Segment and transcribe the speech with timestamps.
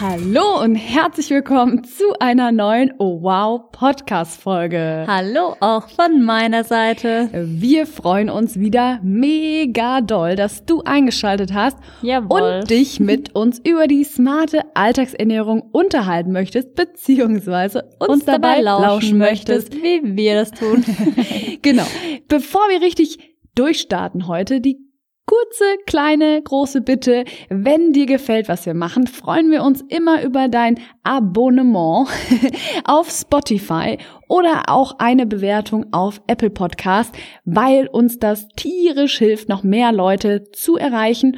[0.00, 5.04] Hallo und herzlich willkommen zu einer neuen Oh Wow Podcast Folge.
[5.08, 7.28] Hallo auch von meiner Seite.
[7.32, 12.60] Wir freuen uns wieder mega doll, dass du eingeschaltet hast Jawohl.
[12.60, 18.84] und dich mit uns über die smarte Alltagsernährung unterhalten möchtest, beziehungsweise uns, uns dabei lauschen,
[18.84, 20.84] lauschen möchtest, wie wir das tun.
[21.62, 21.86] genau.
[22.28, 23.18] Bevor wir richtig
[23.56, 24.78] durchstarten heute, die
[25.28, 27.24] kurze, kleine, große Bitte.
[27.50, 32.08] Wenn dir gefällt, was wir machen, freuen wir uns immer über dein Abonnement
[32.84, 39.62] auf Spotify oder auch eine Bewertung auf Apple Podcast, weil uns das tierisch hilft, noch
[39.62, 41.36] mehr Leute zu erreichen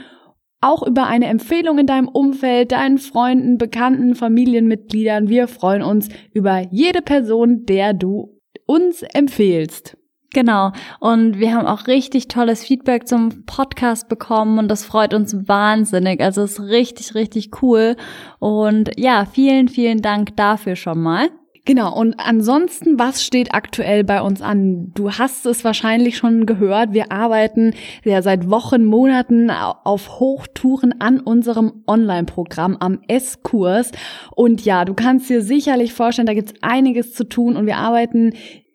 [0.62, 5.30] auch über eine Empfehlung in deinem Umfeld, deinen Freunden, Bekannten, Familienmitgliedern.
[5.30, 9.96] Wir freuen uns über jede Person, der du uns empfehlst.
[10.33, 10.73] Genau.
[11.00, 16.20] Und wir haben auch richtig tolles Feedback zum Podcast bekommen und das freut uns wahnsinnig.
[16.20, 17.97] Also es ist richtig, richtig cool.
[18.39, 21.31] Und ja, vielen, vielen Dank dafür schon mal.
[21.67, 24.92] Genau, und ansonsten, was steht aktuell bei uns an?
[24.95, 31.20] Du hast es wahrscheinlich schon gehört, wir arbeiten ja seit Wochen, Monaten auf Hochtouren an
[31.20, 33.92] unserem Online-Programm am S-Kurs.
[34.34, 38.33] Und ja, du kannst dir sicherlich vorstellen, da gibt's einiges zu tun und wir arbeiten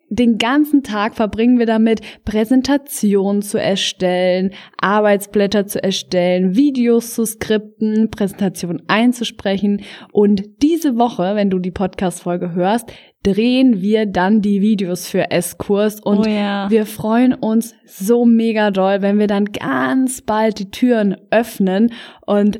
[0.08, 8.10] den ganzen Tag verbringen wir damit, Präsentationen zu erstellen, Arbeitsblätter zu erstellen, Videos zu skripten,
[8.10, 9.82] Präsentationen einzusprechen.
[10.12, 16.00] Und diese Woche, wenn du die Podcast-Folge hörst, drehen wir dann die Videos für S-Kurs
[16.00, 16.70] und oh ja.
[16.70, 21.92] wir freuen uns so mega doll, wenn wir dann ganz bald die Türen öffnen
[22.24, 22.58] und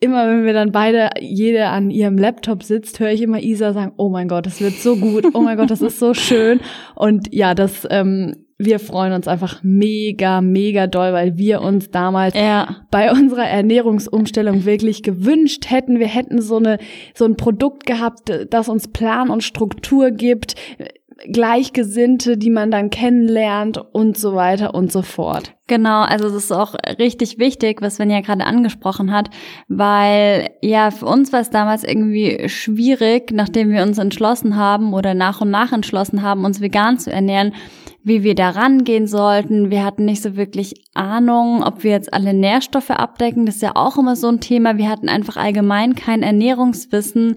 [0.00, 3.92] immer wenn wir dann beide jede an ihrem Laptop sitzt, höre ich immer Isa sagen,
[3.96, 6.60] oh mein Gott, das wird so gut, oh mein Gott, das ist so schön.
[6.94, 12.34] Und ja, das, ähm, wir freuen uns einfach mega, mega doll, weil wir uns damals
[12.34, 12.86] ja.
[12.90, 16.78] bei unserer Ernährungsumstellung wirklich gewünscht hätten, wir hätten so eine,
[17.14, 20.54] so ein Produkt gehabt, das uns Plan und Struktur gibt,
[21.24, 25.54] Gleichgesinnte, die man dann kennenlernt und so weiter und so fort.
[25.66, 29.30] Genau, also das ist auch richtig wichtig, was Svenja gerade angesprochen hat,
[29.66, 35.14] weil ja, für uns war es damals irgendwie schwierig, nachdem wir uns entschlossen haben oder
[35.14, 37.52] nach und nach entschlossen haben, uns vegan zu ernähren,
[38.04, 39.70] wie wir da rangehen sollten.
[39.70, 43.46] Wir hatten nicht so wirklich Ahnung, ob wir jetzt alle Nährstoffe abdecken.
[43.46, 44.78] Das ist ja auch immer so ein Thema.
[44.78, 47.34] Wir hatten einfach allgemein kein Ernährungswissen.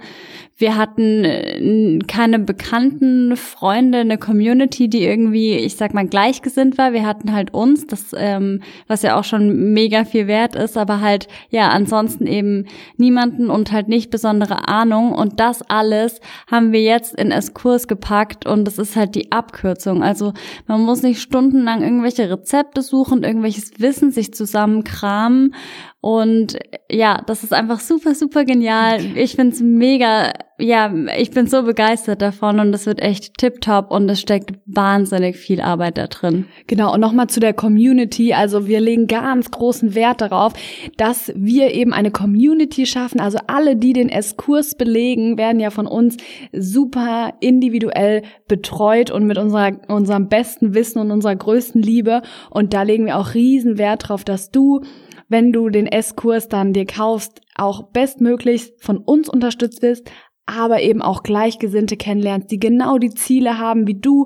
[0.60, 6.92] Wir hatten äh, keine bekannten Freunde, eine Community, die irgendwie, ich sag mal, gleichgesinnt war.
[6.92, 11.00] Wir hatten halt uns, das, ähm, was ja auch schon mega viel wert ist, aber
[11.00, 12.66] halt, ja, ansonsten eben
[12.98, 15.14] niemanden und halt nicht besondere Ahnung.
[15.14, 16.20] Und das alles
[16.52, 20.04] haben wir jetzt in S-Kurs gepackt und das ist halt die Abkürzung.
[20.04, 20.34] Also
[20.68, 25.56] man muss nicht stundenlang irgendwelche Rezepte suchen, irgendwelches Wissen sich zusammenkramen
[26.02, 26.58] und
[26.90, 29.02] ja, das ist einfach super, super genial.
[29.18, 34.08] Ich find's mega, ja, ich bin so begeistert davon und es wird echt tipptopp und
[34.08, 36.46] es steckt wahnsinnig viel Arbeit da drin.
[36.68, 38.34] Genau, und nochmal zu der Community.
[38.34, 40.54] Also wir legen ganz großen Wert darauf,
[40.96, 43.20] dass wir eben eine Community schaffen.
[43.20, 46.16] Also alle, die den S-Kurs belegen, werden ja von uns
[46.54, 52.22] super individuell betreut und mit unserer, unserem besten Wissen und unserer größten Liebe.
[52.50, 54.82] Und da legen wir auch riesen Wert drauf, dass du
[55.30, 60.12] wenn du den S-Kurs dann dir kaufst, auch bestmöglichst von uns unterstützt wirst,
[60.46, 64.26] aber eben auch Gleichgesinnte kennenlernst, die genau die Ziele haben wie du,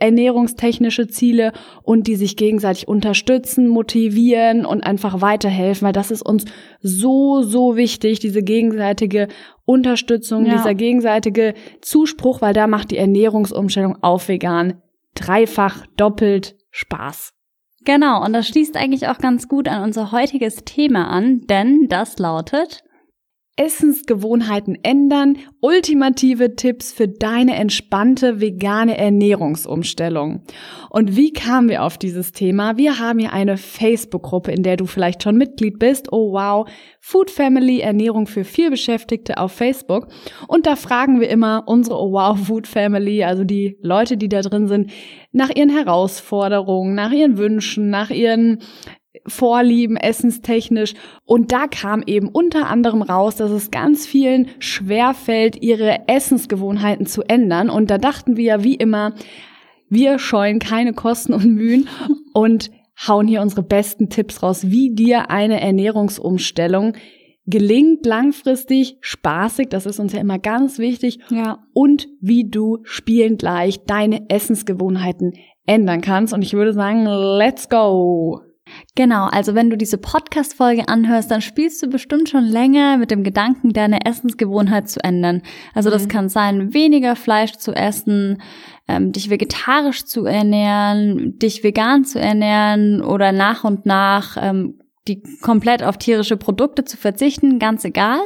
[0.00, 1.52] ernährungstechnische Ziele
[1.82, 6.44] und die sich gegenseitig unterstützen, motivieren und einfach weiterhelfen, weil das ist uns
[6.80, 9.28] so, so wichtig, diese gegenseitige
[9.64, 10.54] Unterstützung, Ja.
[10.56, 14.80] dieser gegenseitige Zuspruch, weil da macht die Ernährungsumstellung auf vegan
[15.14, 17.32] dreifach, doppelt Spaß.
[17.84, 22.18] Genau, und das schließt eigentlich auch ganz gut an unser heutiges Thema an, denn das
[22.18, 22.82] lautet
[23.56, 30.42] Essensgewohnheiten ändern, ultimative Tipps für deine entspannte vegane Ernährungsumstellung.
[30.90, 32.76] Und wie kamen wir auf dieses Thema?
[32.78, 36.12] Wir haben hier eine Facebook-Gruppe, in der du vielleicht schon Mitglied bist.
[36.12, 36.68] Oh wow,
[37.00, 40.08] Food Family Ernährung für vielbeschäftigte auf Facebook.
[40.48, 44.40] Und da fragen wir immer unsere Oh wow Food Family, also die Leute, die da
[44.40, 44.90] drin sind,
[45.30, 48.58] nach ihren Herausforderungen, nach ihren Wünschen, nach ihren
[49.26, 50.94] Vorlieben, essenstechnisch.
[51.24, 57.22] Und da kam eben unter anderem raus, dass es ganz vielen schwerfällt, ihre Essensgewohnheiten zu
[57.22, 57.70] ändern.
[57.70, 59.14] Und da dachten wir ja wie immer,
[59.88, 61.88] Wir scheuen keine Kosten und Mühen
[62.32, 62.70] und
[63.06, 66.94] hauen hier unsere besten Tipps raus, wie dir eine Ernährungsumstellung
[67.46, 71.58] gelingt langfristig, spaßig, das ist uns ja immer ganz wichtig, Ja.
[71.74, 75.34] und wie du spielend leicht deine Essensgewohnheiten
[75.66, 76.32] ändern kannst.
[76.32, 78.40] Und ich würde sagen, let's go!
[78.94, 83.24] Genau, also wenn du diese Podcast-Folge anhörst, dann spielst du bestimmt schon länger mit dem
[83.24, 85.42] Gedanken, deine Essensgewohnheit zu ändern.
[85.74, 86.08] Also das Mhm.
[86.08, 88.40] kann sein, weniger Fleisch zu essen,
[88.86, 95.22] ähm, dich vegetarisch zu ernähren, dich vegan zu ernähren oder nach und nach ähm, die
[95.42, 98.20] komplett auf tierische Produkte zu verzichten, ganz egal.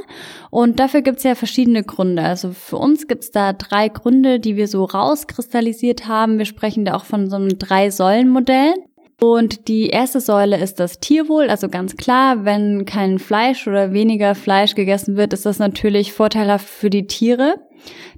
[0.50, 2.22] Und dafür gibt's ja verschiedene Gründe.
[2.22, 6.38] Also für uns gibt's da drei Gründe, die wir so rauskristallisiert haben.
[6.38, 8.74] Wir sprechen da auch von so einem Drei-Säulen-Modell.
[9.20, 11.50] Und die erste Säule ist das Tierwohl.
[11.50, 16.68] Also ganz klar, wenn kein Fleisch oder weniger Fleisch gegessen wird, ist das natürlich vorteilhaft
[16.68, 17.56] für die Tiere.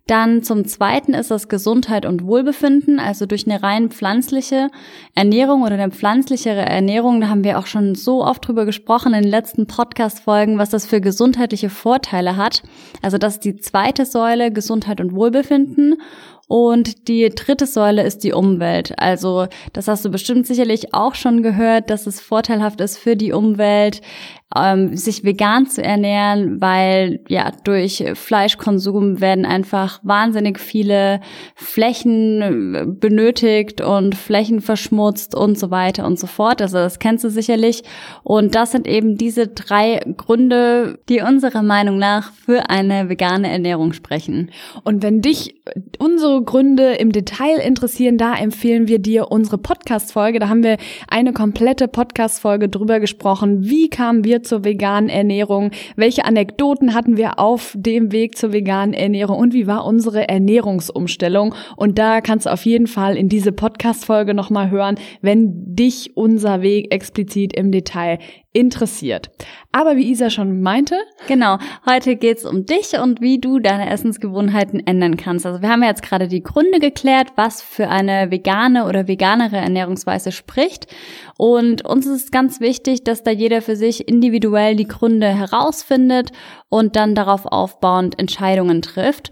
[0.06, 4.68] Dann zum zweiten ist das Gesundheit und Wohlbefinden, also durch eine rein pflanzliche
[5.14, 7.20] Ernährung oder eine pflanzlichere Ernährung.
[7.20, 10.84] Da haben wir auch schon so oft drüber gesprochen in den letzten Podcast-Folgen, was das
[10.84, 12.62] für gesundheitliche Vorteile hat.
[13.02, 15.96] Also das ist die zweite Säule, Gesundheit und Wohlbefinden.
[16.50, 18.98] Und die dritte Säule ist die Umwelt.
[18.98, 23.30] Also das hast du bestimmt sicherlich auch schon gehört, dass es vorteilhaft ist für die
[23.30, 24.00] Umwelt,
[24.56, 31.20] ähm, sich vegan zu ernähren, weil ja durch Fleischkonsum werden einfach wahnsinnig viele
[31.54, 36.60] Flächen äh, benötigt und Flächen verschmutzt und so weiter und so fort.
[36.60, 37.82] Also das kennst du sicherlich.
[38.24, 43.92] Und das sind eben diese drei Gründe, die unserer Meinung nach für eine vegane Ernährung
[43.92, 44.50] sprechen.
[44.82, 45.62] Und wenn dich
[45.98, 50.40] unsere Gründe im Detail interessieren, da empfehlen wir dir unsere Podcast-Folge.
[50.40, 50.76] Da haben wir
[51.08, 53.64] eine komplette Podcast-Folge drüber gesprochen.
[53.64, 55.70] Wie kamen wir zur veganen Ernährung?
[55.96, 59.38] Welche Anekdoten hatten wir auf dem Weg zur veganen Ernährung?
[59.38, 61.54] Und wie war unsere Ernährungsumstellung?
[61.76, 66.62] Und da kannst du auf jeden Fall in diese Podcast-Folge nochmal hören, wenn dich unser
[66.62, 68.18] Weg explizit im Detail
[68.52, 69.30] interessiert.
[69.72, 70.96] Aber wie Isa schon meinte,
[71.28, 75.46] Genau, heute geht's um dich und wie du deine Essensgewohnheiten ändern kannst.
[75.46, 79.58] Also wir haben ja jetzt gerade die Gründe geklärt, was für eine vegane oder veganere
[79.58, 80.88] Ernährungsweise spricht.
[81.36, 86.32] Und uns ist ganz wichtig, dass da jeder für sich individuell die Gründe herausfindet
[86.68, 89.30] und dann darauf aufbauend Entscheidungen trifft.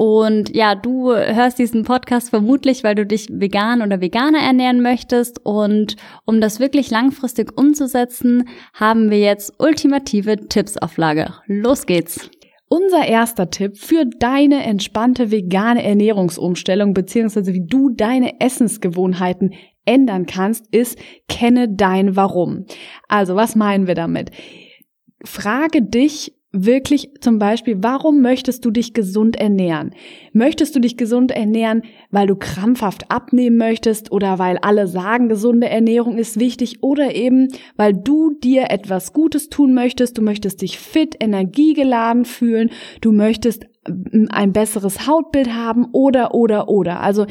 [0.00, 5.44] Und ja, du hörst diesen Podcast vermutlich, weil du dich vegan oder veganer ernähren möchtest.
[5.44, 11.42] Und um das wirklich langfristig umzusetzen, haben wir jetzt ultimative Tipps auf Lager.
[11.44, 12.30] Los geht's!
[12.70, 19.52] Unser erster Tipp für deine entspannte vegane Ernährungsumstellung beziehungsweise wie du deine Essensgewohnheiten
[19.84, 20.98] ändern kannst, ist
[21.28, 22.64] kenne dein Warum.
[23.06, 24.30] Also was meinen wir damit?
[25.22, 29.94] Frage dich wirklich zum Beispiel, warum möchtest du dich gesund ernähren?
[30.32, 35.68] Möchtest du dich gesund ernähren, weil du krampfhaft abnehmen möchtest oder weil alle sagen, gesunde
[35.68, 40.78] Ernährung ist wichtig oder eben, weil du dir etwas Gutes tun möchtest, du möchtest dich
[40.78, 42.70] fit, energiegeladen fühlen,
[43.00, 47.00] du möchtest ähm, ein besseres Hautbild haben oder, oder, oder.
[47.00, 47.26] Also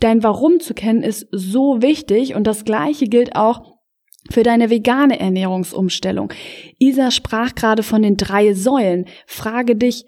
[0.00, 3.71] dein Warum zu kennen ist so wichtig und das gleiche gilt auch
[4.30, 6.32] für deine vegane Ernährungsumstellung.
[6.78, 9.06] Isa sprach gerade von den drei Säulen.
[9.26, 10.06] Frage dich,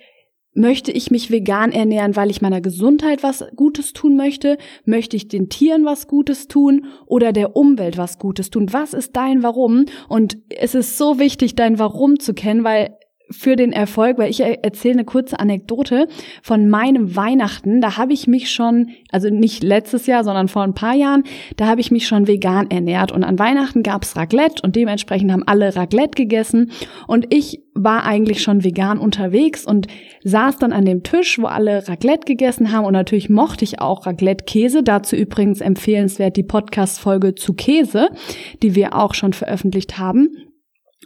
[0.54, 4.56] möchte ich mich vegan ernähren, weil ich meiner Gesundheit was Gutes tun möchte?
[4.84, 8.72] Möchte ich den Tieren was Gutes tun oder der Umwelt was Gutes tun?
[8.72, 9.86] Was ist dein Warum?
[10.08, 12.96] Und es ist so wichtig, dein Warum zu kennen, weil
[13.34, 16.08] für den Erfolg, weil ich erzähle eine kurze Anekdote
[16.42, 17.80] von meinem Weihnachten.
[17.80, 21.24] Da habe ich mich schon, also nicht letztes Jahr, sondern vor ein paar Jahren,
[21.56, 23.12] da habe ich mich schon vegan ernährt.
[23.12, 26.70] Und an Weihnachten gab's Raclette und dementsprechend haben alle Raclette gegessen.
[27.06, 29.88] Und ich war eigentlich schon vegan unterwegs und
[30.22, 32.86] saß dann an dem Tisch, wo alle Raclette gegessen haben.
[32.86, 34.82] Und natürlich mochte ich auch Raclette-Käse.
[34.82, 38.08] Dazu übrigens empfehlenswert die Podcast-Folge zu Käse,
[38.62, 40.28] die wir auch schon veröffentlicht haben.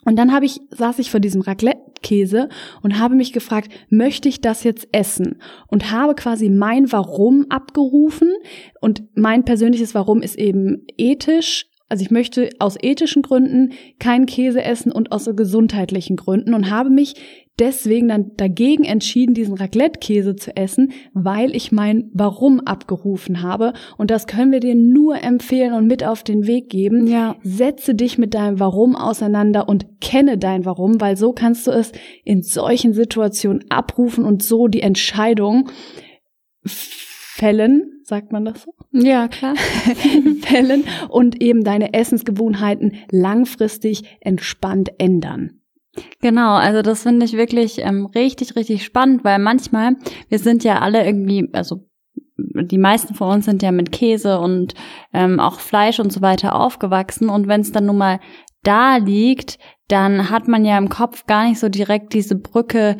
[0.08, 2.48] Und dann habe ich, saß ich vor diesem Raclette-Käse
[2.80, 5.36] und habe mich gefragt, möchte ich das jetzt essen?
[5.66, 8.32] Und habe quasi mein Warum abgerufen.
[8.80, 11.66] Und mein persönliches Warum ist eben ethisch.
[11.90, 16.88] Also ich möchte aus ethischen Gründen keinen Käse essen und aus gesundheitlichen Gründen und habe
[16.88, 17.14] mich
[17.58, 23.72] deswegen dann dagegen entschieden, diesen Raclette-Käse zu essen, weil ich mein Warum abgerufen habe.
[23.96, 27.06] Und das können wir dir nur empfehlen und mit auf den Weg geben.
[27.06, 27.36] Ja.
[27.42, 31.92] Setze dich mit deinem Warum auseinander und kenne dein Warum, weil so kannst du es
[32.24, 35.70] in solchen Situationen abrufen und so die Entscheidung
[36.64, 38.74] fällen, sagt man das so?
[38.92, 39.54] Ja, klar.
[40.40, 45.57] fällen und eben deine Essensgewohnheiten langfristig entspannt ändern.
[46.20, 49.96] Genau, also das finde ich wirklich ähm, richtig, richtig spannend, weil manchmal,
[50.28, 51.84] wir sind ja alle irgendwie, also
[52.38, 54.74] die meisten von uns sind ja mit Käse und
[55.12, 57.28] ähm, auch Fleisch und so weiter aufgewachsen.
[57.28, 58.20] Und wenn es dann nun mal
[58.62, 62.96] da liegt, dann hat man ja im Kopf gar nicht so direkt diese Brücke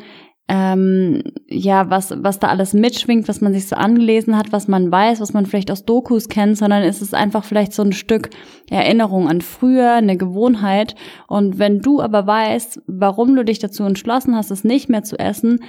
[0.49, 4.91] ähm, ja, was, was da alles mitschwingt, was man sich so angelesen hat, was man
[4.91, 8.31] weiß, was man vielleicht aus Dokus kennt, sondern es ist einfach vielleicht so ein Stück
[8.67, 10.95] Erinnerung an früher, eine Gewohnheit.
[11.27, 15.19] Und wenn du aber weißt, warum du dich dazu entschlossen hast, es nicht mehr zu
[15.19, 15.59] essen,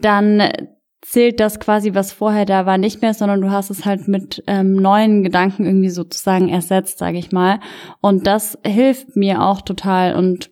[0.00, 0.42] dann
[1.02, 4.42] zählt das quasi, was vorher da war, nicht mehr, sondern du hast es halt mit
[4.46, 7.60] ähm, neuen Gedanken irgendwie sozusagen ersetzt, sage ich mal.
[8.00, 10.50] Und das hilft mir auch total und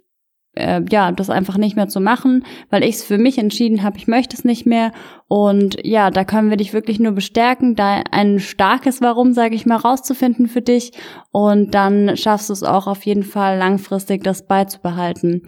[0.54, 3.99] äh, ja, das einfach nicht mehr zu machen, weil ich es für mich entschieden habe,
[3.99, 4.92] ich möchte es nicht mehr.
[5.28, 9.64] Und ja, da können wir dich wirklich nur bestärken, da ein starkes Warum, sage ich
[9.64, 10.90] mal, rauszufinden für dich.
[11.30, 15.42] Und dann schaffst du es auch auf jeden Fall langfristig, das beizubehalten.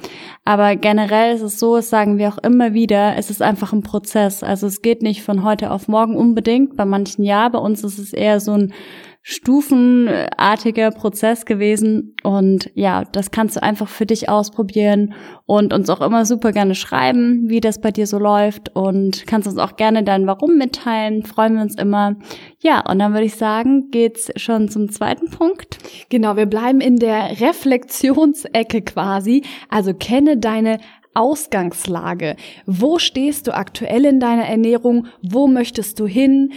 [0.45, 3.83] Aber generell ist es so, das sagen wir auch immer wieder, es ist einfach ein
[3.83, 4.45] Prozess.
[4.45, 6.77] Also es geht nicht von heute auf morgen unbedingt.
[6.77, 8.73] Bei manchen ja, bei uns ist es eher so ein
[9.23, 12.17] stufenartiger Prozess gewesen.
[12.25, 15.14] Und ja, das kannst du einfach für dich ausprobieren
[15.47, 19.47] und uns auch immer super gerne schreiben, wie das bei dir so läuft und kannst
[19.47, 21.23] uns auch gerne dein Warum mitteilen.
[21.23, 22.17] Freuen wir uns immer.
[22.59, 25.79] Ja, und dann würde ich sagen, geht's schon zum zweiten Punkt.
[26.09, 29.43] Genau, wir bleiben in der Reflexionsecke quasi.
[29.69, 30.79] Also kenne deine
[31.14, 32.37] Ausgangslage.
[32.67, 35.07] Wo stehst du aktuell in deiner Ernährung?
[35.23, 36.52] Wo möchtest du hin?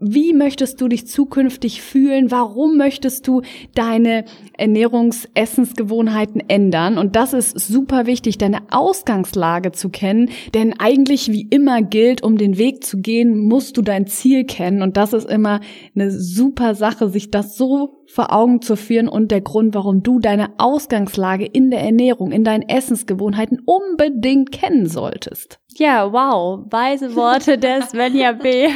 [0.00, 2.30] Wie möchtest du dich zukünftig fühlen?
[2.30, 3.42] Warum möchtest du
[3.74, 4.24] deine
[4.56, 6.96] Ernährungsessensgewohnheiten ändern?
[6.96, 10.30] Und das ist super wichtig, deine Ausgangslage zu kennen.
[10.54, 14.80] Denn eigentlich wie immer gilt, um den Weg zu gehen, musst du dein Ziel kennen.
[14.80, 15.60] Und das ist immer
[15.94, 20.18] eine super Sache, sich das so vor Augen zu führen und der Grund, warum du
[20.18, 25.60] deine Ausgangslage in der Ernährung, in deinen Essensgewohnheiten unbedingt kennen solltest.
[25.76, 28.68] Ja, wow, weise Worte des Svenja B.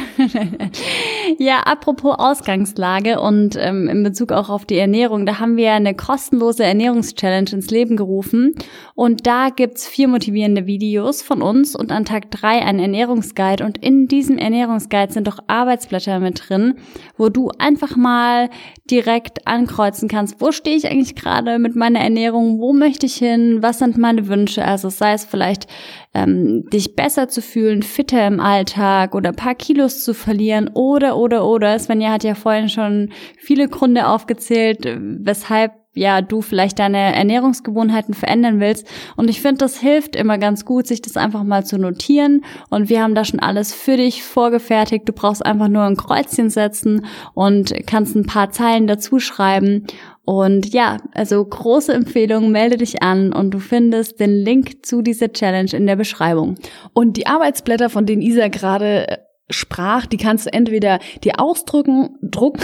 [1.37, 5.93] ja, apropos Ausgangslage und ähm, in Bezug auch auf die Ernährung, da haben wir eine
[5.93, 8.55] kostenlose Ernährungschallenge ins Leben gerufen
[8.95, 13.77] und da gibt's vier motivierende Videos von uns und an Tag drei ein Ernährungsguide und
[13.83, 16.75] in diesem Ernährungsguide sind auch Arbeitsblätter mit drin,
[17.17, 18.49] wo du einfach mal
[18.89, 23.61] direkt ankreuzen kannst, wo stehe ich eigentlich gerade mit meiner Ernährung, wo möchte ich hin,
[23.61, 25.67] was sind meine Wünsche, also sei es vielleicht
[26.13, 31.45] ähm, dich besser zu fühlen, fitter im Alltag oder paar Kilos zu verlieren oder, oder,
[31.45, 31.77] oder.
[31.77, 38.59] Svenja hat ja vorhin schon viele Gründe aufgezählt, weshalb ja, du vielleicht deine Ernährungsgewohnheiten verändern
[38.59, 38.85] willst.
[39.15, 42.43] Und ich finde, das hilft immer ganz gut, sich das einfach mal zu notieren.
[42.69, 45.07] Und wir haben da schon alles für dich vorgefertigt.
[45.07, 49.87] Du brauchst einfach nur ein Kreuzchen setzen und kannst ein paar Zeilen dazu schreiben.
[50.25, 55.31] Und ja, also große Empfehlung, melde dich an und du findest den Link zu dieser
[55.31, 56.55] Challenge in der Beschreibung.
[56.93, 59.17] Und die Arbeitsblätter, von denen Isa gerade äh,
[59.51, 62.63] sprach, die kannst du entweder dir ausdrücken, drucken,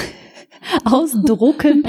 [0.86, 1.84] ausdrucken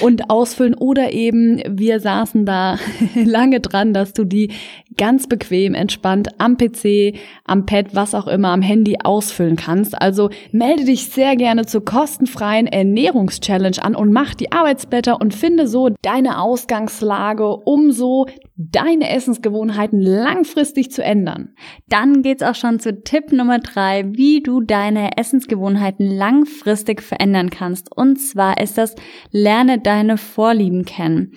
[0.00, 2.78] und ausfüllen oder eben wir saßen da
[3.14, 4.52] lange dran, dass du die
[4.96, 10.00] ganz bequem, entspannt am PC, am Pad, was auch immer, am Handy ausfüllen kannst.
[10.00, 15.68] Also melde dich sehr gerne zur kostenfreien Ernährungschallenge an und mach die Arbeitsblätter und finde
[15.68, 18.26] so deine Ausgangslage, um so
[18.58, 21.54] deine Essensgewohnheiten langfristig zu ändern.
[21.88, 27.96] Dann geht's auch schon zu Tipp Nummer drei, wie du deine Essensgewohnheiten langfristig verändern kannst.
[27.96, 28.96] Und zwar ist das,
[29.30, 31.32] lerne deine Vorlieben kennen.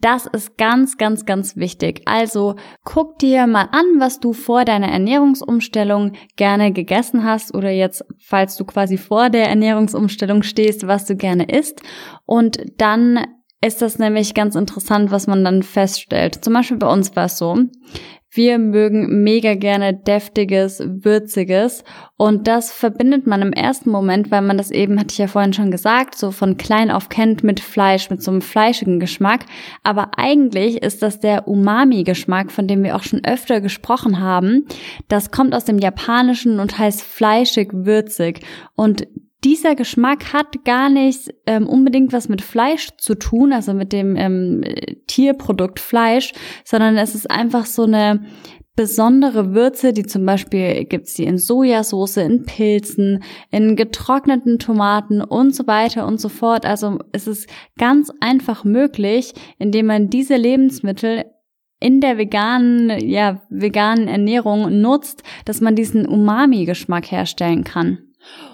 [0.00, 2.02] Das ist ganz, ganz, ganz wichtig.
[2.06, 8.04] Also guck dir mal an, was du vor deiner Ernährungsumstellung gerne gegessen hast oder jetzt,
[8.18, 11.82] falls du quasi vor der Ernährungsumstellung stehst, was du gerne isst.
[12.24, 13.26] Und dann
[13.64, 16.44] ist das nämlich ganz interessant, was man dann feststellt.
[16.44, 17.56] Zum Beispiel bei uns war es so.
[18.34, 21.84] Wir mögen mega gerne deftiges, würziges
[22.16, 25.52] und das verbindet man im ersten Moment, weil man das eben, hatte ich ja vorhin
[25.52, 29.44] schon gesagt, so von klein auf kennt mit Fleisch, mit so einem fleischigen Geschmack.
[29.82, 34.64] Aber eigentlich ist das der Umami-Geschmack, von dem wir auch schon öfter gesprochen haben.
[35.08, 38.40] Das kommt aus dem Japanischen und heißt fleischig, würzig
[38.74, 39.06] und
[39.44, 44.16] dieser Geschmack hat gar nicht ähm, unbedingt was mit Fleisch zu tun, also mit dem
[44.16, 44.62] ähm,
[45.06, 46.32] Tierprodukt Fleisch,
[46.64, 48.24] sondern es ist einfach so eine
[48.74, 55.54] besondere Würze, die zum Beispiel gibt's die in Sojasauce, in Pilzen, in getrockneten Tomaten und
[55.54, 56.64] so weiter und so fort.
[56.64, 61.24] Also es ist ganz einfach möglich, indem man diese Lebensmittel
[61.80, 68.11] in der veganen, ja, veganen Ernährung nutzt, dass man diesen Umami-Geschmack herstellen kann.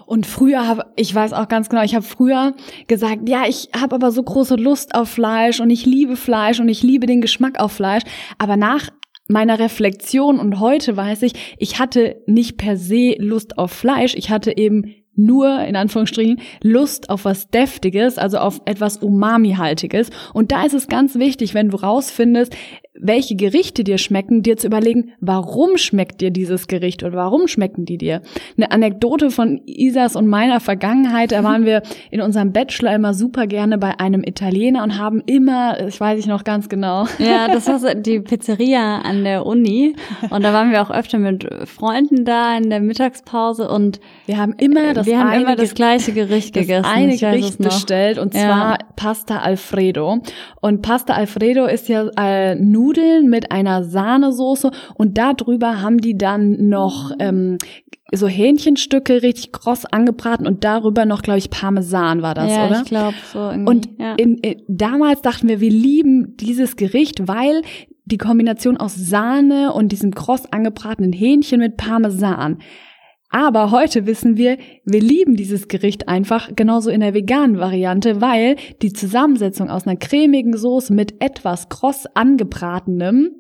[0.08, 2.54] Und früher habe ich weiß auch ganz genau, ich habe früher
[2.86, 6.68] gesagt, ja, ich habe aber so große Lust auf Fleisch und ich liebe Fleisch und
[6.70, 8.04] ich liebe den Geschmack auf Fleisch,
[8.38, 8.88] aber nach
[9.28, 14.30] meiner Reflexion und heute weiß ich, ich hatte nicht per se Lust auf Fleisch, ich
[14.30, 20.10] hatte eben nur in Anführungsstrichen Lust auf was Deftiges, also auf etwas Umami-haltiges.
[20.32, 22.54] Und da ist es ganz wichtig, wenn du rausfindest,
[23.00, 27.84] welche Gerichte dir schmecken, dir zu überlegen, warum schmeckt dir dieses Gericht oder warum schmecken
[27.84, 28.22] die dir.
[28.56, 33.46] Eine Anekdote von Isas und meiner Vergangenheit, da waren wir in unserem Bachelor immer super
[33.46, 37.06] gerne bei einem Italiener und haben immer, ich weiß ich noch ganz genau.
[37.18, 39.94] Ja, das war die Pizzeria an der Uni
[40.30, 44.54] und da waren wir auch öfter mit Freunden da in der Mittagspause und wir haben
[44.58, 46.84] immer das, wir haben eine, immer das gleiche Gericht das gegessen.
[46.84, 48.40] eine weiß es Gericht bestellt und Ja.
[48.40, 50.20] zwar Pasta Alfredo.
[50.60, 56.68] Und Pasta Alfredo ist ja äh, Nudeln mit einer Sahnesoße und darüber haben die dann
[56.68, 57.58] noch ähm,
[58.12, 62.80] so Hähnchenstücke richtig kross angebraten und darüber noch, glaube ich, Parmesan war das, ja, oder?
[62.82, 63.70] ich glaube so irgendwie.
[63.70, 64.14] Und ja.
[64.14, 67.62] in, in, damals dachten wir, wir lieben dieses Gericht, weil
[68.06, 72.58] die Kombination aus Sahne und diesem kross angebratenen Hähnchen mit Parmesan.
[73.30, 78.56] Aber heute wissen wir, wir lieben dieses Gericht einfach genauso in der veganen Variante, weil
[78.80, 83.30] die Zusammensetzung aus einer cremigen Soße mit etwas kross angebratenem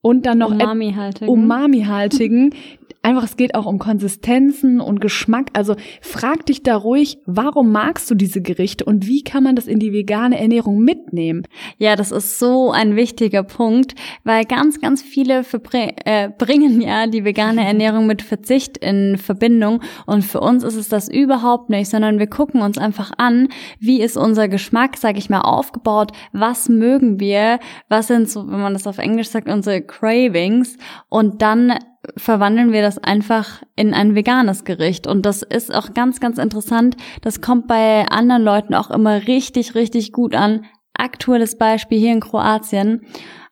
[0.00, 1.28] und dann noch et- Umami-haltig.
[1.28, 2.54] Umami-haltigen.
[3.04, 5.50] Einfach, es geht auch um Konsistenzen und Geschmack.
[5.52, 9.66] Also frag dich da ruhig, warum magst du diese Gerichte und wie kann man das
[9.66, 11.46] in die vegane Ernährung mitnehmen?
[11.76, 13.94] Ja, das ist so ein wichtiger Punkt,
[14.24, 20.22] weil ganz, ganz viele äh, bringen ja die vegane Ernährung mit Verzicht in Verbindung und
[20.24, 24.16] für uns ist es das überhaupt nicht, sondern wir gucken uns einfach an, wie ist
[24.16, 27.58] unser Geschmack, sag ich mal, aufgebaut, was mögen wir,
[27.90, 30.78] was sind so, wenn man das auf Englisch sagt, unsere Cravings
[31.10, 31.74] und dann
[32.16, 35.06] verwandeln wir das einfach in ein veganes Gericht.
[35.06, 36.96] Und das ist auch ganz, ganz interessant.
[37.22, 40.64] Das kommt bei anderen Leuten auch immer richtig, richtig gut an.
[40.94, 43.02] Aktuelles Beispiel hier in Kroatien.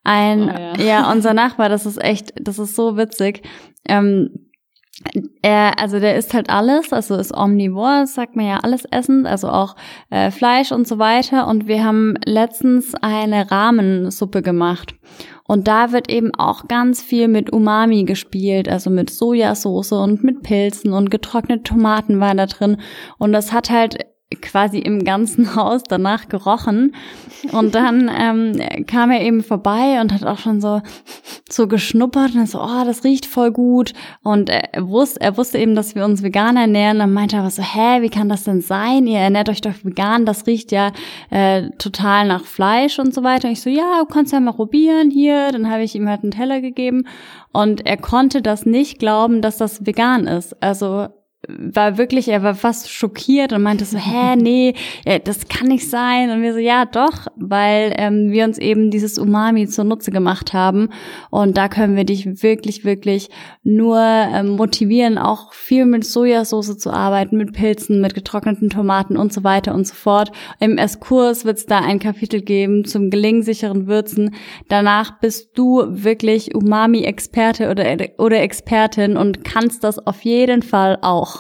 [0.04, 0.84] Ein, Oh ja.
[0.84, 1.12] ja.
[1.12, 3.42] unser Nachbar, das ist echt, das ist so witzig.
[3.88, 4.48] Ähm,
[5.42, 9.48] er, also der isst halt alles, also ist omnivor, sagt man ja alles essen, also
[9.48, 9.74] auch
[10.10, 11.46] äh, Fleisch und so weiter.
[11.46, 14.94] Und wir haben letztens eine Rahmensuppe gemacht.
[15.46, 20.42] Und da wird eben auch ganz viel mit Umami gespielt, also mit Sojasauce und mit
[20.42, 22.78] Pilzen und getrocknete Tomaten war da drin.
[23.18, 24.06] Und das hat halt
[24.40, 26.94] quasi im ganzen Haus danach gerochen.
[27.50, 30.80] Und dann ähm, kam er eben vorbei und hat auch schon so
[31.52, 33.92] so geschnuppert und so, oh, das riecht voll gut.
[34.22, 36.98] Und er wusste, er wusste eben, dass wir uns vegan ernähren.
[36.98, 39.06] Dann meinte er aber so, hä, wie kann das denn sein?
[39.06, 40.92] Ihr ernährt euch doch vegan, das riecht ja
[41.30, 43.48] äh, total nach Fleisch und so weiter.
[43.48, 45.52] Und ich so, ja, du kannst ja mal probieren hier.
[45.52, 47.06] Dann habe ich ihm halt einen Teller gegeben.
[47.52, 50.60] Und er konnte das nicht glauben, dass das vegan ist.
[50.62, 51.08] Also
[51.48, 54.74] war wirklich, er war fast schockiert und meinte so, hä, nee,
[55.04, 56.30] äh, das kann nicht sein.
[56.30, 60.90] Und wir so, ja, doch, weil ähm, wir uns eben dieses Umami zunutze gemacht haben.
[61.30, 63.28] Und da können wir dich wirklich, wirklich
[63.64, 69.32] nur ähm, motivieren, auch viel mit Sojasauce zu arbeiten, mit Pilzen, mit getrockneten Tomaten und
[69.32, 70.30] so weiter und so fort.
[70.60, 74.34] Im Esskurs wird es da ein Kapitel geben zum gelingsicheren Würzen.
[74.68, 81.31] Danach bist du wirklich Umami-Experte oder, oder Expertin und kannst das auf jeden Fall auch.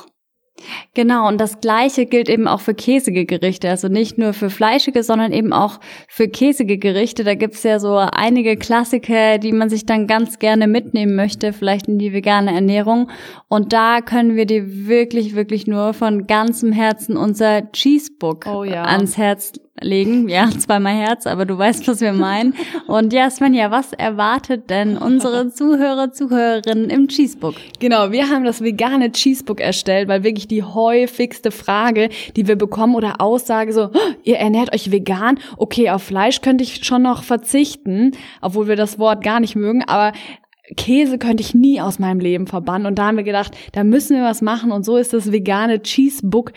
[0.94, 3.68] Genau, und das gleiche gilt eben auch für käsige Gerichte.
[3.70, 7.24] Also nicht nur für fleischige, sondern eben auch für käsige Gerichte.
[7.24, 11.88] Da gibt's ja so einige Klassiker, die man sich dann ganz gerne mitnehmen möchte, vielleicht
[11.88, 13.10] in die vegane Ernährung.
[13.48, 18.82] Und da können wir dir wirklich, wirklich nur von ganzem Herzen unser Cheesebook Oh ja.
[18.84, 20.28] ans Herz legen.
[20.28, 22.54] Ja, zweimal Herz, aber du weißt, was wir meinen.
[22.86, 27.54] Und ja, Svenja, was erwartet denn unsere Zuhörer, Zuhörerinnen im Cheesebook?
[27.78, 32.94] Genau, wir haben das vegane Cheesebook erstellt, weil wirklich die häufigste Frage, die wir bekommen
[32.94, 35.38] oder Aussage so, "Oh, ihr ernährt euch vegan?
[35.56, 39.82] Okay, auf Fleisch könnte ich schon noch verzichten, obwohl wir das Wort gar nicht mögen,
[39.84, 40.12] aber
[40.76, 42.86] Käse könnte ich nie aus meinem Leben verbannen.
[42.86, 44.72] Und da haben wir gedacht, da müssen wir was machen.
[44.72, 46.52] Und so ist das vegane Cheesebook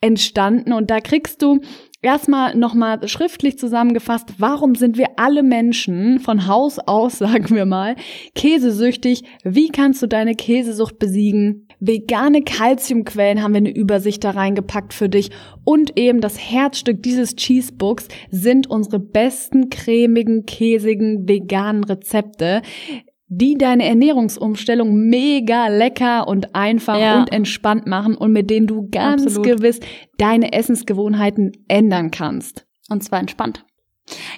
[0.00, 0.72] entstanden.
[0.72, 1.60] Und da kriegst du
[2.02, 7.96] erstmal nochmal schriftlich zusammengefasst, warum sind wir alle Menschen von Haus aus, sagen wir mal,
[8.34, 9.22] käsesüchtig?
[9.44, 11.68] Wie kannst du deine Käsesucht besiegen?
[11.80, 15.30] Vegane Kalziumquellen haben wir eine Übersicht da reingepackt für dich.
[15.64, 22.62] Und eben das Herzstück dieses Cheesebooks sind unsere besten cremigen, käsigen, veganen Rezepte
[23.34, 27.20] die deine Ernährungsumstellung mega lecker und einfach Ja.
[27.20, 29.46] und entspannt machen und mit denen du ganz Absolut.
[29.46, 29.80] gewiss
[30.18, 32.66] deine Essensgewohnheiten ändern kannst.
[32.90, 33.64] Und zwar entspannt.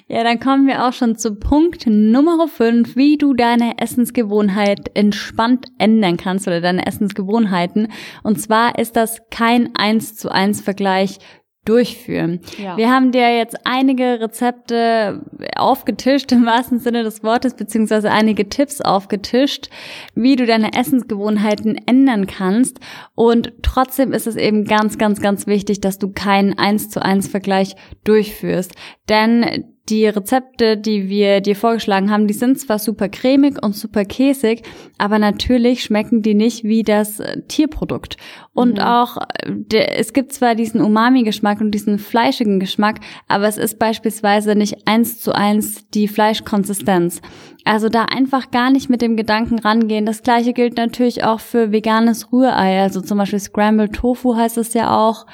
[0.07, 5.67] Ja, dann kommen wir auch schon zu Punkt Nummer 5, wie du deine Essensgewohnheit entspannt
[5.79, 7.89] ändern kannst oder deine Essensgewohnheiten.
[8.23, 11.17] Und zwar ist das kein 1 zu 1 Vergleich
[11.65, 12.39] durchführen.
[12.57, 12.77] Ja.
[12.77, 15.21] Wir haben dir jetzt einige Rezepte
[15.55, 19.69] aufgetischt, im wahrsten Sinne des Wortes, beziehungsweise einige Tipps aufgetischt,
[20.13, 22.79] wie du deine Essensgewohnheiten ändern kannst.
[23.15, 27.27] Und trotzdem ist es eben ganz, ganz, ganz wichtig, dass du keinen eins zu eins
[27.27, 28.73] Vergleich durchführst.
[29.09, 34.03] Denn die Rezepte, die wir dir vorgeschlagen haben, die sind zwar super cremig und super
[34.03, 34.63] käsig,
[34.97, 38.17] aber natürlich schmecken die nicht wie das äh, Tierprodukt.
[38.53, 38.83] Und Mhm.
[38.83, 44.55] auch, äh, es gibt zwar diesen Umami-Geschmack und diesen fleischigen Geschmack, aber es ist beispielsweise
[44.55, 47.21] nicht eins zu eins die Fleischkonsistenz.
[47.63, 50.05] Also da einfach gar nicht mit dem Gedanken rangehen.
[50.05, 54.73] Das gleiche gilt natürlich auch für veganes Rührei, also zum Beispiel Scrambled Tofu heißt es
[54.73, 55.25] ja auch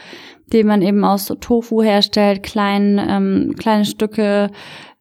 [0.54, 4.52] den man eben aus Tofu herstellt, klein, ähm, kleine Stücke,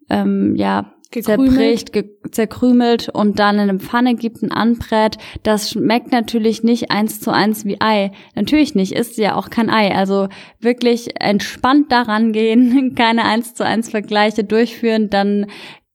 [0.08, 1.50] ähm, ja, Gekrümelt.
[1.50, 5.16] zerbricht, ge zerkrümelt und dann in eine Pfanne gibt, ein anbrät.
[5.42, 8.12] Das schmeckt natürlich nicht eins zu eins wie Ei.
[8.36, 9.92] Natürlich nicht, ist ja auch kein Ei.
[9.92, 10.28] Also
[10.60, 15.46] wirklich entspannt daran gehen, keine eins zu eins Vergleiche durchführen, dann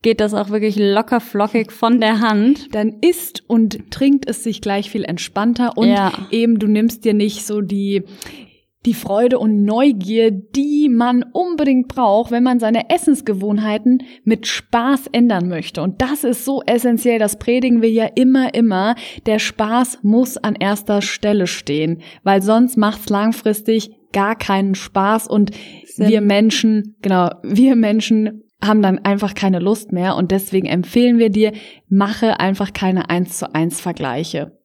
[0.02, 2.76] geht das auch wirklich locker flockig von der Hand.
[2.76, 6.12] dann isst und trinkt es sich gleich viel entspannter und Ja.
[6.30, 8.04] eben du nimmst dir nicht so die
[8.86, 15.48] die Freude und Neugier, die man unbedingt braucht, wenn man seine Essensgewohnheiten mit Spaß ändern
[15.48, 15.82] möchte.
[15.82, 18.95] Und das ist so essentiell, das predigen wir ja immer, immer.
[19.26, 25.52] Der Spaß muss an erster Stelle stehen, weil sonst macht's langfristig gar keinen Spaß und
[25.86, 26.08] Sinn.
[26.08, 31.30] wir Menschen, genau, wir Menschen haben dann einfach keine Lust mehr und deswegen empfehlen wir
[31.30, 31.52] dir,
[31.89, 34.58] mache einfach keine 1 zu 1 Vergleiche.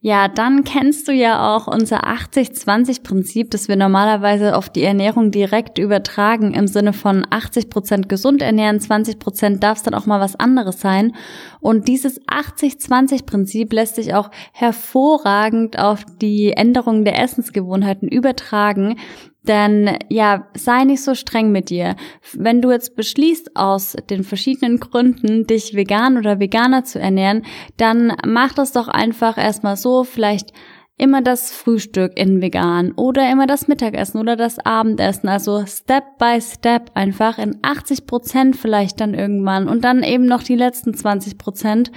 [0.00, 5.78] Ja, dann kennst du ja auch unser 80-20-Prinzip, das wir normalerweise auf die Ernährung direkt
[5.78, 10.20] übertragen, im Sinne von 80 Prozent gesund ernähren, 20 Prozent darf es dann auch mal
[10.20, 11.14] was anderes sein.
[11.60, 18.96] Und dieses 80-20-Prinzip lässt sich auch hervorragend auf die Änderung der Essensgewohnheiten übertragen.
[19.42, 21.96] Denn ja, sei nicht so streng mit dir.
[22.32, 27.44] Wenn du jetzt beschließt, aus den verschiedenen Gründen dich vegan oder veganer zu ernähren,
[27.76, 30.52] dann mach das doch einfach erstmal so, vielleicht
[30.96, 35.28] immer das Frühstück in vegan oder immer das Mittagessen oder das Abendessen.
[35.28, 40.44] Also Step by Step einfach in 80 Prozent vielleicht dann irgendwann und dann eben noch
[40.44, 41.90] die letzten 20 Prozent.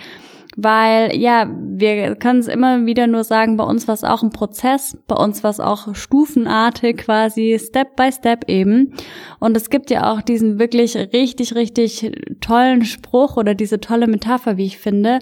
[0.56, 4.30] Weil ja, wir können es immer wieder nur sagen, bei uns war es auch ein
[4.30, 8.94] Prozess, bei uns war es auch stufenartig quasi, Step by Step eben.
[9.40, 14.56] Und es gibt ja auch diesen wirklich richtig, richtig tollen Spruch oder diese tolle Metapher,
[14.56, 15.20] wie ich finde,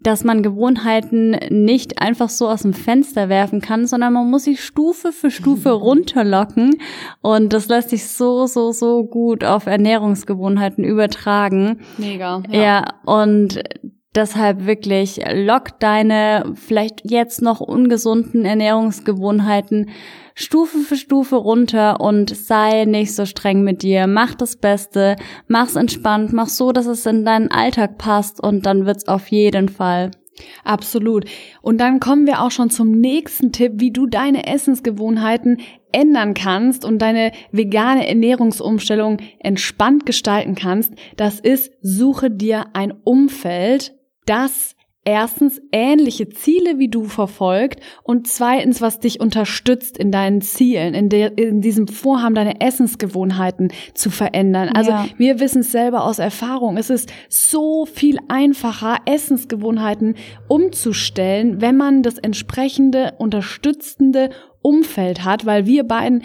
[0.00, 4.56] dass man Gewohnheiten nicht einfach so aus dem Fenster werfen kann, sondern man muss sie
[4.56, 6.76] Stufe für Stufe runterlocken.
[7.20, 11.80] Und das lässt sich so, so, so gut auf Ernährungsgewohnheiten übertragen.
[11.96, 12.42] Mega.
[12.50, 13.60] Ja, und
[14.14, 19.90] deshalb wirklich lock deine vielleicht jetzt noch ungesunden Ernährungsgewohnheiten
[20.34, 24.06] Stufe für Stufe runter und sei nicht so streng mit dir.
[24.06, 25.16] Mach das Beste,
[25.48, 29.68] mach's entspannt, mach so, dass es in deinen Alltag passt und dann wird's auf jeden
[29.68, 30.12] Fall.
[30.64, 31.24] Absolut.
[31.62, 35.58] Und dann kommen wir auch schon zum nächsten Tipp, wie du deine Essensgewohnheiten
[35.92, 40.92] ändern kannst und deine vegane Ernährungsumstellung entspannt gestalten kannst.
[41.16, 43.97] Das ist, suche dir ein Umfeld,
[44.28, 44.74] das
[45.08, 51.08] erstens ähnliche Ziele wie du verfolgt und zweitens, was dich unterstützt in deinen Zielen, in,
[51.08, 54.68] der, in diesem Vorhaben, deine Essensgewohnheiten zu verändern.
[54.68, 55.06] Also Ja.
[55.16, 56.76] wir wissen es selber aus Erfahrung.
[56.76, 60.14] Es ist so viel einfacher, Essensgewohnheiten
[60.46, 64.28] umzustellen, wenn man das entsprechende, unterstützende
[64.62, 66.22] Umfeld hat, weil wir beiden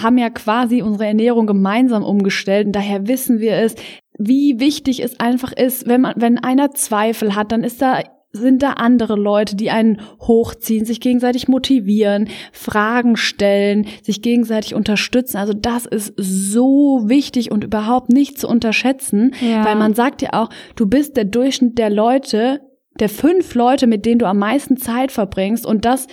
[0.00, 3.74] haben ja quasi unsere Ernährung gemeinsam umgestellt und daher wissen wir es,
[4.18, 8.00] wie wichtig es einfach ist, wenn man, wenn einer Zweifel hat, dann ist da
[8.34, 15.36] sind da andere Leute, die einen hochziehen, sich gegenseitig motivieren, Fragen stellen, sich gegenseitig unterstützen.
[15.36, 19.66] Also das ist so wichtig und überhaupt nicht zu unterschätzen, Ja.
[19.66, 22.62] weil man sagt ja auch, du bist der Durchschnitt der Leute,
[22.98, 26.06] der fünf Leute, mit denen du am meisten Zeit verbringst und das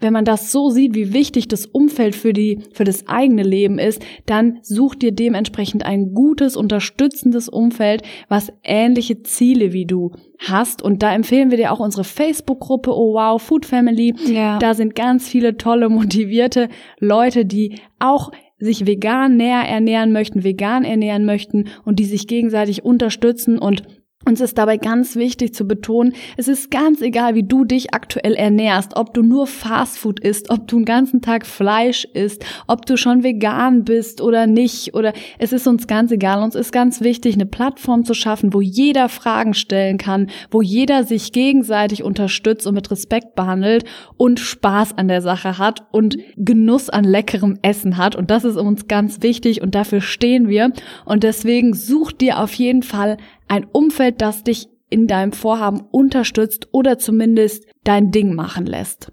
[0.00, 3.78] wenn man das so sieht, wie wichtig das Umfeld für die, für das eigene Leben
[3.78, 10.82] ist, dann such dir dementsprechend ein gutes, unterstützendes Umfeld, was ähnliche Ziele wie du hast.
[10.82, 14.14] Und da empfehlen wir dir auch unsere Facebook-Gruppe Oh Wow Food Family.
[14.26, 14.58] Ja.
[14.58, 16.68] Da sind ganz viele tolle, motivierte
[17.00, 18.30] Leute, die auch
[18.60, 23.82] sich vegan näher ernähren möchten, vegan ernähren möchten und die sich gegenseitig unterstützen und
[24.28, 28.34] Uns ist dabei ganz wichtig zu betonen, es ist ganz egal, wie du dich aktuell
[28.34, 32.98] ernährst, ob du nur Fastfood isst, ob du den ganzen Tag Fleisch isst, ob du
[32.98, 36.42] schon vegan bist oder nicht, oder es ist uns ganz egal.
[36.42, 41.04] Uns ist ganz wichtig, eine Plattform zu schaffen, wo jeder Fragen stellen kann, wo jeder
[41.04, 43.86] sich gegenseitig unterstützt und mit Respekt behandelt
[44.18, 48.14] und Spaß an der Sache hat und Genuss an leckerem Essen hat.
[48.14, 50.70] Und das ist uns ganz wichtig und dafür stehen wir.
[51.06, 53.16] Und deswegen such dir auf jeden Fall
[53.48, 59.12] ein Umfeld, das dich in deinem Vorhaben unterstützt oder zumindest dein Ding machen lässt.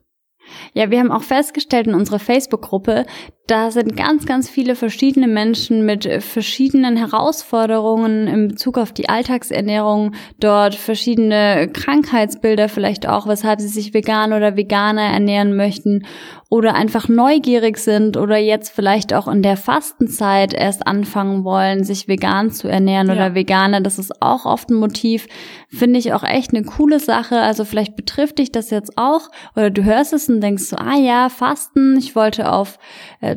[0.74, 3.06] Ja, wir haben auch festgestellt in unserer Facebook-Gruppe,
[3.47, 10.13] da sind ganz, ganz viele verschiedene Menschen mit verschiedenen Herausforderungen in Bezug auf die Alltagsernährung,
[10.39, 16.05] dort verschiedene Krankheitsbilder vielleicht auch, weshalb sie sich vegan oder veganer ernähren möchten
[16.49, 22.08] oder einfach neugierig sind oder jetzt vielleicht auch in der Fastenzeit erst anfangen wollen, sich
[22.08, 23.13] vegan zu ernähren ja.
[23.13, 23.81] oder veganer.
[23.81, 25.27] Das ist auch oft ein Motiv.
[25.69, 27.39] Finde ich auch echt eine coole Sache.
[27.39, 30.97] Also vielleicht betrifft dich das jetzt auch oder du hörst es und denkst so, ah
[30.97, 32.77] ja, Fasten, ich wollte auf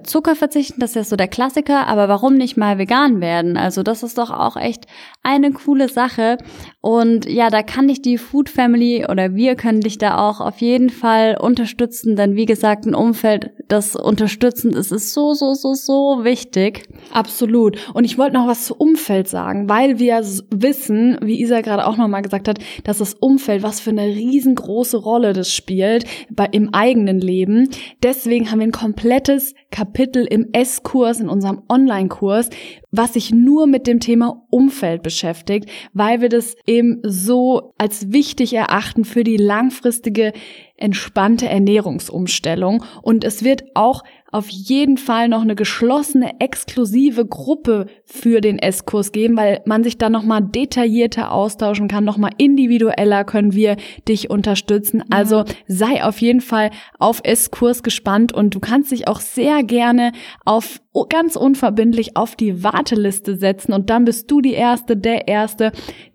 [0.03, 3.57] Zucker verzichten, das ist ja so der Klassiker, aber warum nicht mal vegan werden?
[3.57, 4.87] Also das ist doch auch echt
[5.23, 6.39] eine coole Sache.
[6.81, 10.61] Und ja, da kann dich die Food Family oder wir können dich da auch auf
[10.61, 15.75] jeden Fall unterstützen, denn wie gesagt, ein Umfeld, das unterstützend ist, ist so, so, so,
[15.75, 16.89] so wichtig.
[17.13, 17.77] Absolut.
[17.95, 21.97] Und ich wollte noch was zu Umfeld sagen, weil wir wissen, wie Isa gerade auch
[21.97, 26.73] nochmal gesagt hat, dass das Umfeld, was für eine riesengroße Rolle das spielt bei, im
[26.73, 27.69] eigenen Leben.
[28.03, 32.51] Deswegen haben wir ein komplettes Kapitel im S-Kurs, in unserem Online-Kurs,
[32.91, 38.55] was sich nur mit dem Thema Umfeld beschäftigt, weil wir das eben so als wichtig
[38.55, 40.33] erachten für die langfristige
[40.77, 42.85] entspannte Ernährungsumstellung.
[43.03, 49.13] Und es wird auch auf jeden Fall noch eine geschlossene, exklusive Gruppe für den S-Kurs
[49.13, 55.03] geben, weil man sich dann nochmal detaillierter austauschen kann, nochmal individueller können wir dich unterstützen.
[55.11, 60.13] Also sei auf jeden Fall auf S-Kurs gespannt und du kannst dich auch sehr gerne
[60.45, 65.73] auf ganz unverbindlich auf die Warteliste setzen und dann bist du die Erste, der Erste,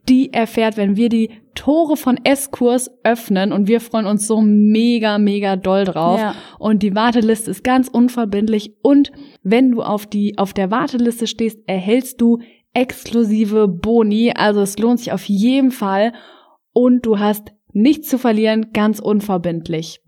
[0.09, 5.17] die erfährt, wenn wir die Tore von S-Kurs öffnen und wir freuen uns so mega,
[5.17, 6.19] mega doll drauf.
[6.19, 6.35] Ja.
[6.59, 9.11] Und die Warteliste ist ganz unverbindlich und
[9.43, 12.39] wenn du auf die, auf der Warteliste stehst, erhältst du
[12.73, 14.33] exklusive Boni.
[14.35, 16.13] Also es lohnt sich auf jeden Fall
[16.73, 20.02] und du hast nichts zu verlieren, ganz unverbindlich.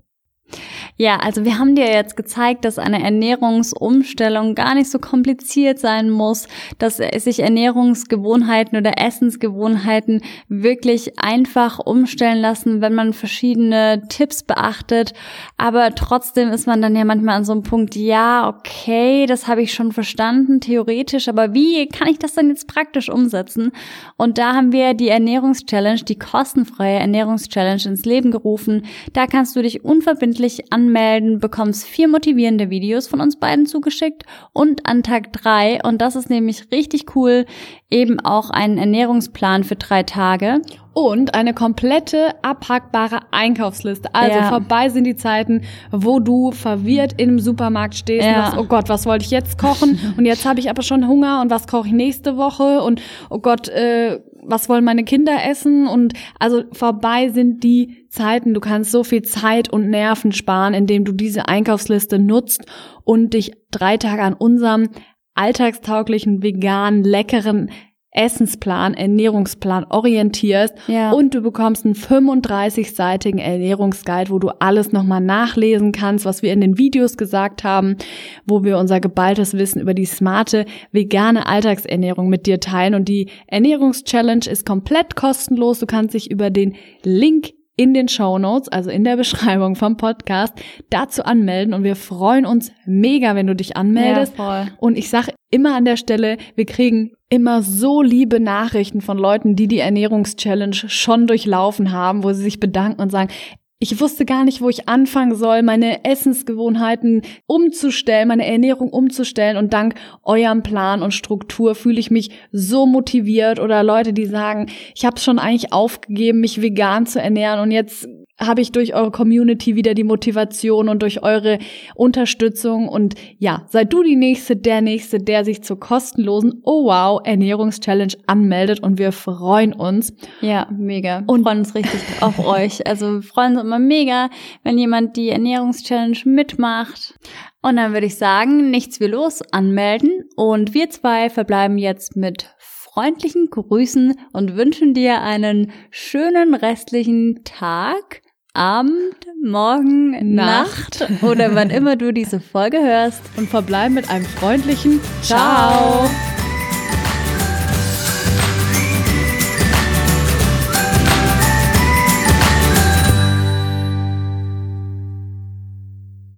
[0.98, 6.10] Ja, also wir haben dir jetzt gezeigt, dass eine Ernährungsumstellung gar nicht so kompliziert sein
[6.10, 15.14] muss, dass sich Ernährungsgewohnheiten oder Essensgewohnheiten wirklich einfach umstellen lassen, wenn man verschiedene Tipps beachtet.
[15.58, 19.64] Aber trotzdem ist man dann ja manchmal an so einem Punkt, ja, okay, das habe
[19.64, 23.74] ich schon verstanden, theoretisch, aber wie kann ich das denn jetzt praktisch umsetzen?
[24.16, 28.86] Und da haben wir die Ernährungschallenge, die kostenfreie Ernährungschallenge ins Leben gerufen.
[29.12, 34.24] Da kannst du dich unverbindlich an anmelden, bekommst vier motivierende Videos von uns beiden zugeschickt
[34.54, 37.46] und an Tag drei, und das ist nämlich richtig cool,
[37.90, 40.62] eben auch einen Ernährungsplan für drei Tage.
[40.94, 44.16] Und eine komplette abhackbare Einkaufsliste.
[44.16, 44.48] Also ja.
[44.48, 48.30] vorbei sind die Zeiten, wo du verwirrt im Supermarkt stehst ja.
[48.30, 50.00] und sagst, oh Gott, was wollte ich jetzt kochen?
[50.18, 52.82] und jetzt habe ich aber schon Hunger und was koche ich nächste Woche?
[52.82, 55.88] Und oh Gott, äh, was wollen meine Kinder essen?
[55.88, 58.54] Und also vorbei sind die Zeiten.
[58.54, 62.66] Du kannst so viel Zeit und Nerven sparen, indem du diese Einkaufsliste nutzt
[63.04, 64.90] und dich drei Tage an unserem
[65.34, 67.70] alltagstauglichen, veganen, leckeren
[68.16, 71.12] Essensplan, Ernährungsplan orientierst ja.
[71.12, 76.62] und du bekommst einen 35-seitigen Ernährungsguide, wo du alles nochmal nachlesen kannst, was wir in
[76.62, 77.98] den Videos gesagt haben,
[78.46, 83.30] wo wir unser geballtes Wissen über die smarte vegane Alltagsernährung mit dir teilen und die
[83.48, 85.80] Ernährungschallenge ist komplett kostenlos.
[85.80, 89.98] Du kannst dich über den Link in den Show Notes, also in der Beschreibung vom
[89.98, 90.54] Podcast,
[90.90, 94.38] dazu anmelden und wir freuen uns mega, wenn du dich anmeldest.
[94.38, 99.18] Ja, und ich sage immer an der Stelle, wir kriegen immer so liebe Nachrichten von
[99.18, 103.32] Leuten, die die Ernährungschallenge schon durchlaufen haben, wo sie sich bedanken und sagen,
[103.78, 109.58] ich wusste gar nicht, wo ich anfangen soll, meine Essensgewohnheiten umzustellen, meine Ernährung umzustellen.
[109.58, 113.60] Und dank eurem Plan und Struktur fühle ich mich so motiviert.
[113.60, 118.08] Oder Leute, die sagen, ich habe schon eigentlich aufgegeben, mich vegan zu ernähren und jetzt
[118.40, 121.58] habe ich durch eure Community wieder die Motivation und durch eure
[121.96, 122.90] Unterstützung.
[122.90, 128.16] Und ja, sei du die Nächste, der Nächste, der sich zur kostenlosen Oh Wow Ernährungschallenge
[128.28, 130.14] anmeldet und wir freuen uns.
[130.42, 131.24] Ja, mega.
[131.28, 132.86] Und freuen uns richtig auf euch.
[132.86, 134.30] Also wir freuen uns immer mega,
[134.64, 137.18] wenn jemand die Ernährungschallenge mitmacht.
[137.62, 140.26] Und dann würde ich sagen, nichts wie los, anmelden.
[140.36, 142.54] Und wir zwei verbleiben jetzt mit
[142.96, 148.22] freundlichen Grüßen und wünschen dir einen schönen restlichen Tag,
[148.56, 153.22] Abend, Morgen, Nacht, Nacht oder wann immer du diese Folge hörst.
[153.36, 156.08] Und verbleiben mit einem freundlichen Ciao.
[156.08, 156.45] Ciao.